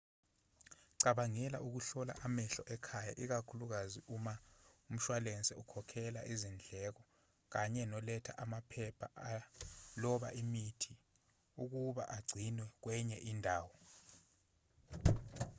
[1.03, 4.33] cabangela ukuhlola amehlo ekhaya ikakhulukazi uma
[4.89, 7.01] umshwalense ukhokhelela izindleko
[7.53, 10.93] kanye noletha amaphepha aloba imithi
[11.63, 13.73] ukuba agcinwe kwenye indawo